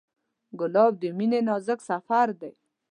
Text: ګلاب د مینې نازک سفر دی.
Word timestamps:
ګلاب 0.59 0.93
د 1.01 1.03
مینې 1.17 1.39
نازک 1.47 1.79
سفر 1.89 2.27
دی. 2.39 2.51